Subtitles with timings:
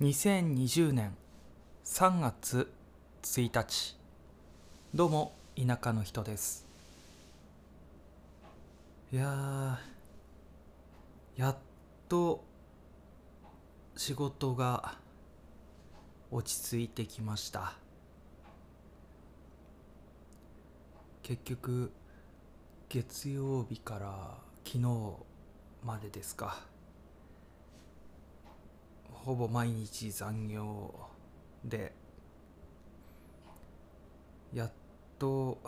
[0.00, 1.16] 2020年
[1.84, 2.70] 3月
[3.24, 3.96] 1日
[4.94, 6.68] どうも田舎の人です。
[9.12, 9.80] いや
[11.36, 11.56] やっ
[12.08, 12.44] と
[13.96, 14.98] 仕事が
[16.30, 17.72] 落ち着いてきました。
[21.24, 21.90] 結局
[22.88, 25.16] 月曜日から昨日
[25.84, 26.77] までですか。
[29.28, 30.94] ほぼ毎日残業
[31.62, 31.92] で
[34.54, 34.72] やっ
[35.18, 35.58] と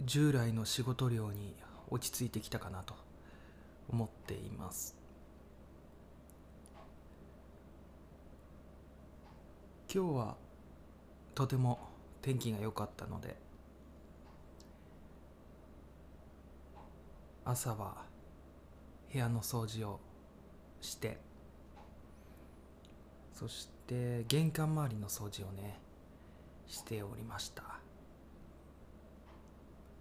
[0.00, 1.54] 従来の仕事量に
[1.90, 2.94] 落ち着いてきたかなと
[3.90, 4.96] 思っています。
[9.94, 10.36] 今日は
[11.34, 11.78] とても
[12.22, 13.36] 天気が良かったので
[17.44, 18.06] 朝は
[19.12, 20.00] 部屋の掃除を
[20.80, 21.18] して
[23.38, 25.78] そして玄関周りの掃除をね
[26.66, 27.62] しておりました。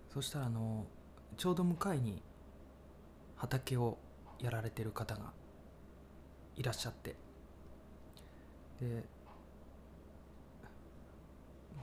[0.10, 0.86] そしたらあの
[1.36, 2.24] ちょうど向かいに
[3.36, 3.98] 畑を
[4.40, 5.34] やられてる方が
[6.56, 7.18] いらっしゃって。
[8.80, 9.04] で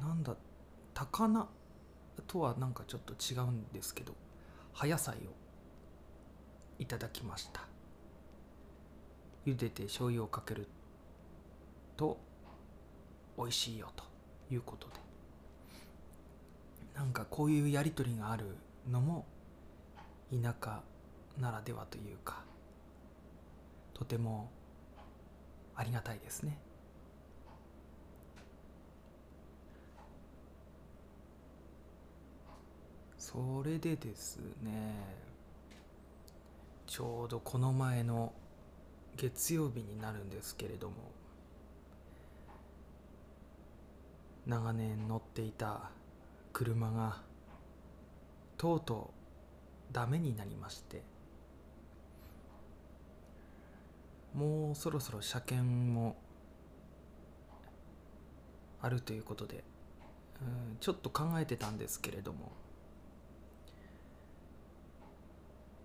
[0.00, 0.34] なんだ
[0.94, 1.46] 高菜
[2.26, 4.14] とはなんかちょっと違うんですけど
[4.72, 5.18] 葉野菜を
[6.78, 7.60] いただきました。
[9.44, 10.66] 茹でて醤油をかける
[11.96, 12.18] と
[13.36, 14.04] 美味しいよと
[14.50, 14.94] いうことで。
[16.94, 18.44] なんかこういうやり取りがある
[18.90, 19.24] のも
[20.30, 20.82] 田舎
[21.40, 22.44] ならではというか
[23.94, 24.50] とても
[25.74, 26.58] ありがたいですね。
[33.16, 34.94] それでですね
[36.86, 38.34] ちょうどこの前の
[39.16, 40.96] 月曜日になるんですけれども
[44.46, 45.90] 長年乗っていた
[46.52, 47.22] 車が
[48.56, 49.12] とうと
[49.90, 51.02] うダメになりまして。
[54.34, 56.16] もうそろそろ車検も
[58.80, 59.62] あるということで、
[60.80, 62.52] ちょっと考えてたんですけれども。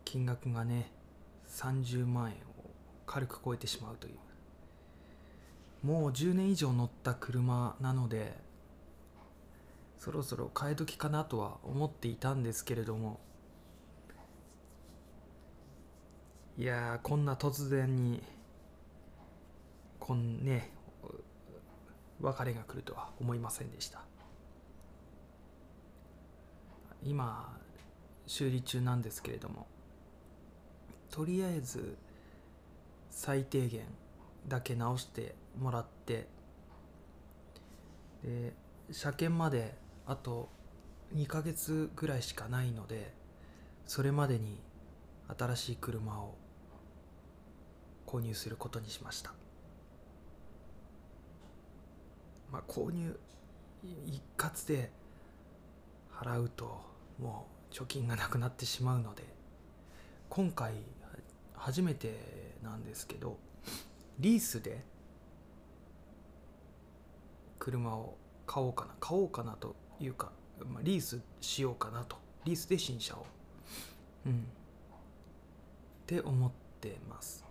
[0.06, 0.90] 金額がね
[1.50, 2.72] 30万円を
[3.06, 4.18] 軽く超えてしまうという。
[5.86, 8.47] もう10年以上乗った車なので
[9.98, 13.20] そろそろ替え時かなとは思っていたんですけれども。
[16.58, 18.24] いやこんな突然に
[20.00, 20.72] こんね
[22.20, 24.02] 別れが来るとは思いませんでした。
[27.04, 27.56] 今
[28.26, 29.68] 修理中なんですけれども
[31.12, 31.96] とりあえず
[33.12, 33.86] 最低限
[34.48, 36.28] だけ直してもらって
[38.24, 38.54] で
[38.92, 39.76] 車検まで
[40.08, 40.50] あと
[41.14, 43.14] 2ヶ月ぐらいしかないので
[43.86, 44.60] それまでに
[45.38, 46.36] 新しい車を
[48.06, 49.34] 購入することにしました。
[52.52, 53.20] まあ購入
[54.06, 54.92] 一括で
[56.14, 56.82] 払うと
[57.20, 59.24] もう貯金がなくなってしまうので
[60.30, 60.74] 今回
[61.54, 63.38] 初めてなんですけど
[64.20, 64.84] リースで
[67.60, 70.32] 車を買おうかな買おうかなというか、
[70.66, 72.18] まあ、リースしようかなと。
[72.46, 73.26] リースで新車を。
[74.26, 74.34] うん。
[74.34, 74.36] っ
[76.08, 76.50] て思っ
[76.80, 77.44] てます、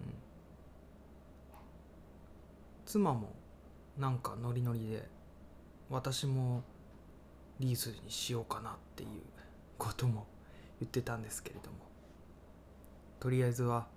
[0.00, 0.06] うん、
[2.86, 3.32] 妻も
[3.98, 5.08] なんかノリノリで
[5.90, 6.62] 私も
[7.58, 9.08] リースにしようかなっていう
[9.76, 10.28] ことも
[10.78, 11.78] 言ってたんですけれども。
[13.18, 13.88] とりあえずは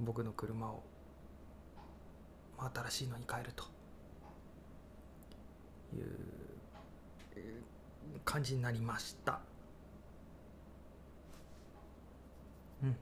[0.00, 0.82] 僕の車を
[2.74, 3.64] 新しいのに変えると
[5.94, 6.30] いう
[8.30, 9.40] 感じになりました。
[12.80, 12.96] うん。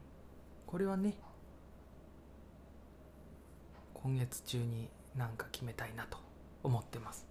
[0.67, 1.13] これはね
[3.93, 6.17] 今月中になんか決めたいなと
[6.63, 7.27] 思ってます。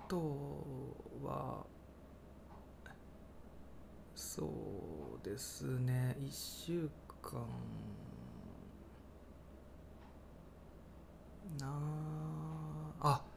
[0.00, 0.18] あと
[1.24, 1.64] は
[4.14, 4.44] そ
[5.22, 6.90] うですね1週
[7.22, 7.40] 間。
[11.58, 11.72] な
[13.00, 13.33] あ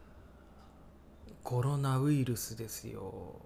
[1.47, 3.39] コロナウイルスですよ。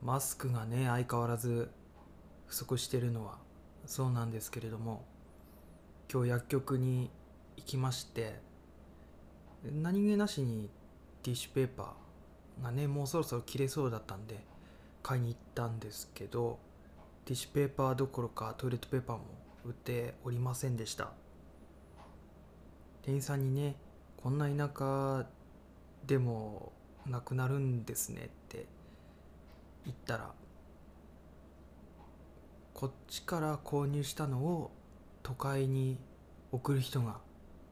[0.00, 1.72] マスクがね相変わらず
[2.46, 3.38] 不足してるのは
[3.84, 5.04] そうなんですけれども
[6.08, 7.10] 今日薬局に
[7.56, 8.38] 行きまして
[9.64, 10.70] 何気なしに
[11.24, 14.38] ティッシュペーパーがねもうそろそろ切れそうだったんで
[15.02, 16.60] 買いに行ったんですけど
[17.24, 19.24] ティッシュペーパーどころかトイレットペーパーも
[19.64, 21.10] 売っておりませんでした。
[23.02, 23.74] 店員さんにね
[24.16, 25.26] こんな田舎
[26.08, 26.72] でも
[27.06, 28.66] なくなるんですねって
[29.84, 30.32] 言ったら
[32.72, 34.70] こっちから購入したのを
[35.22, 35.98] 都会に
[36.50, 37.18] 送る人が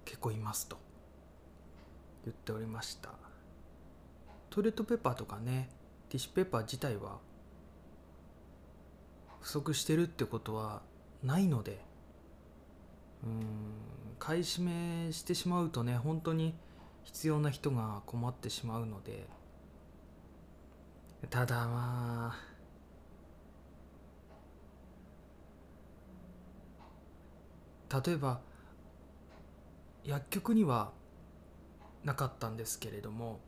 [0.04, 0.76] 結構いますと
[2.24, 3.10] 言っておりました。
[4.50, 5.68] トイレットペーパーとかね
[6.08, 7.18] ティッシュペーパー自体は
[9.40, 10.82] 不足してるってことは
[11.22, 11.80] ないので
[13.22, 13.36] うん
[14.18, 16.54] 買い占めしてしまうとね本当に
[17.06, 19.26] 必要な人が困ってしまうので
[21.30, 22.36] ただま
[27.90, 28.40] あ例えば
[30.04, 30.90] 薬局には
[32.04, 33.40] なかったんですけれども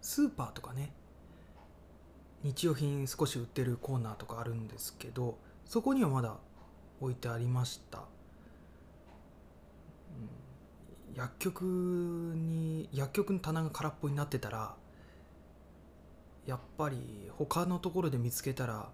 [0.00, 0.92] スーパーとかね
[2.42, 5.36] 日用品少し売ってるコーナーとかあるんですけど
[5.66, 6.36] そこにはまだ
[7.00, 8.04] 置いてありました、うん、
[11.14, 14.74] 薬局に薬局の棚が空っぽになってたら
[16.46, 18.88] やっぱり他のところで見つけたら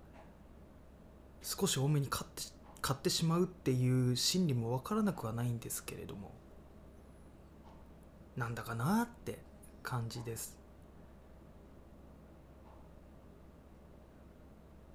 [1.43, 2.43] 少し多めに買って
[2.81, 6.33] 買ってしまうっていう心理も分からなくはないんですけれども
[8.37, 9.41] なんだかなって
[9.83, 10.57] 感じです。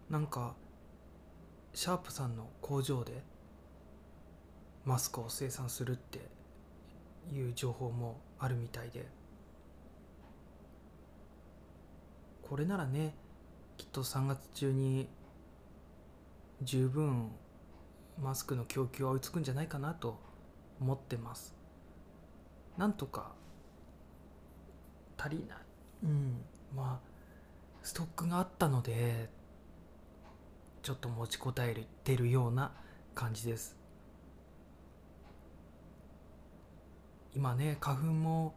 [0.10, 0.56] なんか
[1.74, 3.24] シャープさんの工場で
[4.86, 6.20] マスクを生産するって
[7.32, 9.06] いう情報もあるみたいで。
[12.42, 13.16] これならね
[13.78, 15.08] きっと3月中に
[16.62, 17.32] 十分
[18.22, 20.20] マスクの供給は追いつくんじゃないかなと
[20.80, 21.56] 思ってます。
[22.78, 23.34] なんとか
[25.18, 25.58] 足りない。
[26.04, 26.42] うん。
[26.76, 27.14] まあ
[27.82, 29.30] ストックがあったので
[30.82, 32.72] ちょっと持ちこたえてるような
[33.16, 33.83] 感じです。
[37.36, 38.54] 今ね花粉も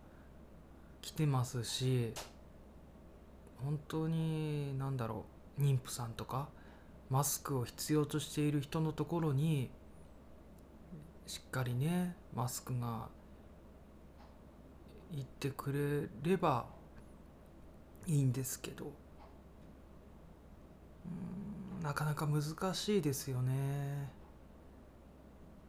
[1.02, 2.12] 来てますし
[3.64, 5.24] 本当に何だろ
[5.58, 6.48] う妊婦さんとか
[7.08, 9.70] マスクを必要としている人のところに
[11.26, 13.08] しっかりねマスクが
[15.12, 16.66] 行ってくれれば
[18.06, 18.92] いいんですけど。
[21.82, 24.10] なかなか難しいですよね。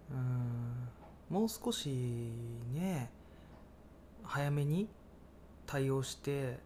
[0.10, 0.87] うん。
[1.30, 1.90] もう少し
[2.74, 3.12] ね
[4.24, 4.90] 早めに
[5.66, 6.60] 対応して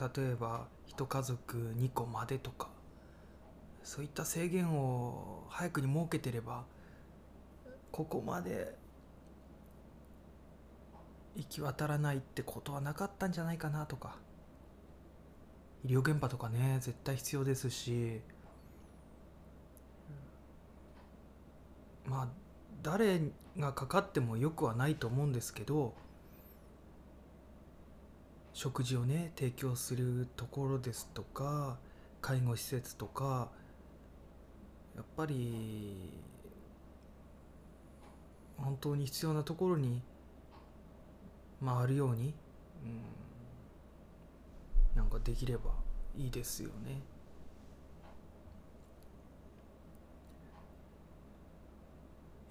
[0.00, 2.68] 例えば一家族2個までとか
[3.82, 6.64] そういった制限を早くに設けてれば
[7.90, 8.74] ここまで
[11.36, 14.16] 行き渡らないってことはなかったんじゃないかなとか
[15.84, 18.20] 医療現場とかね絶対必要ですし
[22.06, 22.47] まあ
[22.90, 23.20] 誰
[23.58, 25.92] がかかってもよくはないと思うんですけど
[28.54, 31.76] 食事をね提供するところですとか
[32.22, 33.50] 介護施設とか
[34.96, 36.10] やっぱり
[38.56, 40.00] 本当に必要なところに
[41.62, 42.32] 回るように、
[44.94, 45.72] うん、なんかできれば
[46.16, 47.02] いいですよね。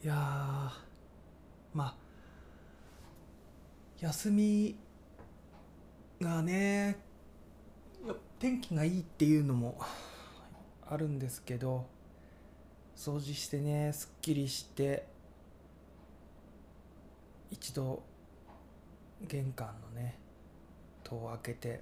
[0.03, 0.13] いや
[1.73, 1.95] まあ
[3.99, 4.75] 休み
[6.21, 6.97] がね
[8.37, 9.79] 天気がいいっていうのも
[10.87, 11.87] あるんですけど
[12.95, 15.07] 掃除してねすっきりして
[17.49, 18.03] 一度
[19.27, 20.19] 玄関のね
[21.03, 21.81] 戸を開けて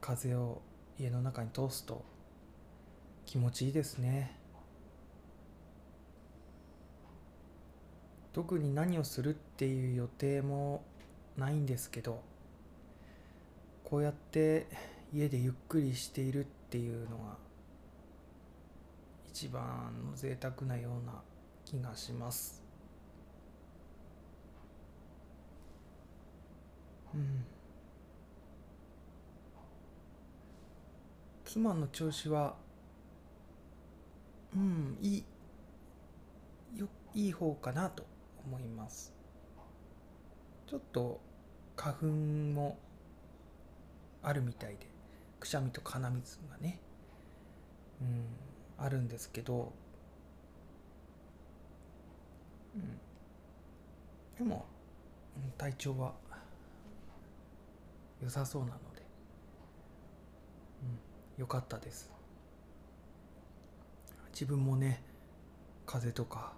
[0.00, 0.60] 風を
[0.98, 2.04] 家の中に通すと
[3.24, 4.41] 気持ちいいですね。
[8.32, 10.82] 特に何をするっていう予定も
[11.36, 12.20] ないんですけど
[13.84, 14.66] こうやって
[15.12, 17.36] 家でゆっくりしているっていうのが
[19.30, 21.12] 一番の贅沢なような
[21.64, 22.62] 気がします。
[27.14, 27.44] うん。
[31.44, 32.54] 妻の調子は
[34.54, 35.24] うんいい
[36.76, 38.11] よいい方かなと。
[38.46, 39.12] 思います。
[40.66, 41.20] ちょっと
[41.76, 42.78] 花粉も
[44.22, 44.86] あるみたいで
[45.40, 46.78] くしゃみと鼻水がね
[48.00, 48.24] うん
[48.78, 49.72] あるんですけど、
[52.74, 53.00] うん、
[54.38, 54.64] でも
[55.58, 56.14] 体調は
[58.22, 59.02] 良さそうなので、
[61.36, 62.10] うん、よかったです。
[64.32, 65.02] 自分もね
[65.84, 66.52] 風邪とか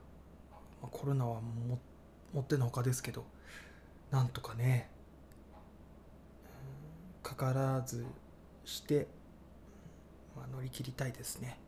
[0.85, 1.81] まあコロナはも
[2.35, 3.25] もってのほかですけど
[4.11, 4.91] なんとかね
[7.23, 8.05] かからず
[8.67, 9.07] して、
[10.37, 11.59] まあ、乗り切りたいですね。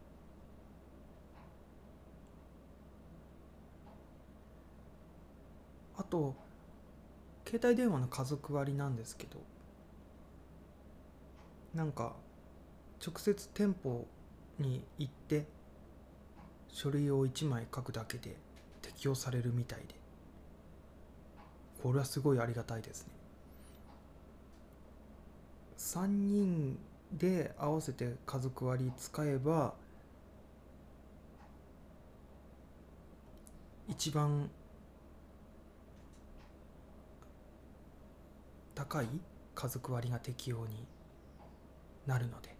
[5.96, 6.35] あと
[7.46, 9.38] 携帯電話の家族割なんですけど
[11.75, 12.12] なんか
[13.04, 14.06] 直接店舗
[14.58, 15.46] に行って
[16.68, 18.37] 書類を1枚書くだけで
[18.96, 19.94] 適用されるみたいで。
[21.82, 23.12] これはすごいありがたいですね。
[25.78, 26.78] 3人
[27.12, 29.74] で合わせて家族割使えば
[33.88, 34.50] 一番
[38.74, 39.06] 高い
[39.54, 40.86] 家族割が適用に
[42.06, 42.56] なるので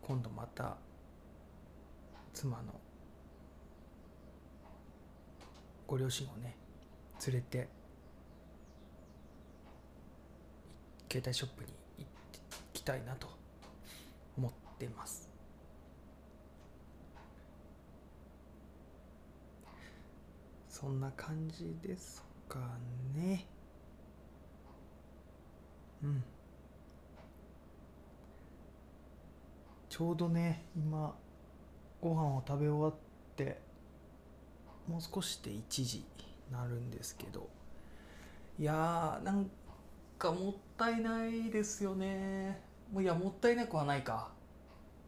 [0.00, 0.76] 今度また
[2.32, 2.80] 妻の
[5.90, 6.56] ご両親をね
[7.26, 7.68] 連れて
[11.10, 12.06] 携帯ショップに行
[12.72, 13.26] きたいなと
[14.38, 15.28] 思ってます。
[20.68, 22.60] そんな感じですか
[23.16, 23.44] ね。
[26.04, 26.22] うん。
[29.88, 31.16] ちょうどね今
[32.00, 32.94] ご飯を食べ終わっ
[33.34, 33.69] て
[34.90, 36.04] もう少しで1時
[36.50, 37.48] なるんですけど。
[38.58, 39.48] いやーなん
[40.18, 42.60] かもったいないですよね。
[42.92, 44.32] もういやもったいなくはないか。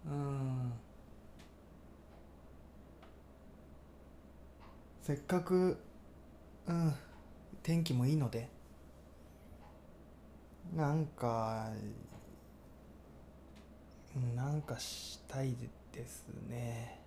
[0.06, 0.72] うん。
[5.02, 5.76] せっかく
[6.68, 6.94] うん
[7.64, 8.48] 天気もいいので。
[10.76, 11.70] なんか
[14.14, 15.56] うんなんかしたい
[15.92, 17.00] ですね。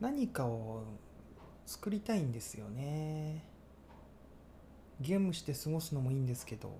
[0.00, 0.84] 何かを
[1.68, 3.44] 作りたいんですよね。
[5.02, 6.70] ゲームして過ごすのもいいんですけど。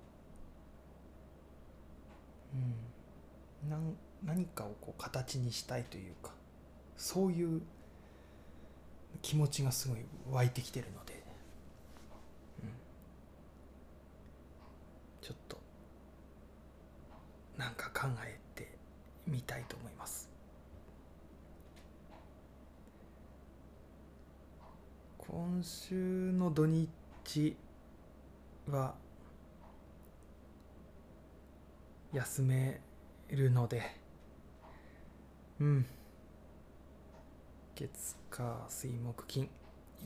[2.55, 3.69] うん。
[3.69, 6.33] なん何かをこう形にしたいというか
[6.97, 7.61] そういう
[9.21, 9.99] 気持ちがすごい
[10.31, 11.23] 湧いてきてるので、
[12.63, 12.71] うん、
[15.21, 15.59] ちょっと
[17.59, 18.69] なんか考えて
[19.27, 20.29] みたいと思います
[25.19, 26.67] 今週の土
[27.29, 27.55] 日
[28.71, 28.95] は
[32.13, 32.81] 休め
[33.29, 33.83] るので。
[35.61, 35.87] うん。
[37.75, 39.51] 月火水木金。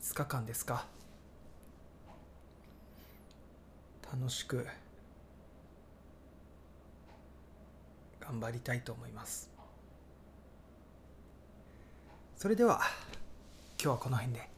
[0.01, 0.87] 5日間ですか。
[4.13, 4.67] 楽しく。
[8.21, 9.51] 頑張りたいと思います。
[12.37, 12.81] それでは
[13.81, 14.52] 今日はこの辺で。